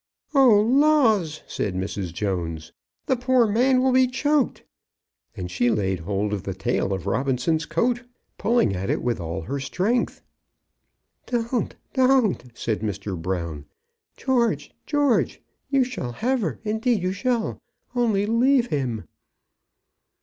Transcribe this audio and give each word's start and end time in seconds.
"Oh, 0.33 0.59
laws," 0.61 1.43
said 1.45 1.75
Mrs. 1.75 2.11
Jones. 2.11 2.71
"The 3.05 3.15
poor 3.15 3.45
man 3.45 3.83
will 3.83 3.91
be 3.91 4.07
choked," 4.07 4.63
and 5.37 5.51
she 5.51 5.69
laid 5.69 5.99
hold 5.99 6.33
of 6.33 6.41
the 6.41 6.55
tail 6.55 6.91
of 6.91 7.05
Robinson's 7.05 7.67
coat, 7.67 8.01
pulling 8.39 8.75
at 8.75 8.89
it 8.89 9.03
with 9.03 9.19
all 9.19 9.41
her 9.43 9.59
strength. 9.59 10.23
"Don't, 11.27 11.75
don't," 11.93 12.45
said 12.55 12.79
Mr. 12.79 13.15
Brown. 13.15 13.65
"George, 14.17 14.71
George, 14.87 15.39
you 15.69 15.83
shall 15.83 16.13
have 16.13 16.41
her; 16.41 16.59
indeed 16.63 17.03
you 17.03 17.11
shall, 17.13 17.61
only 17.95 18.25
leave 18.25 18.69
him." 18.69 19.03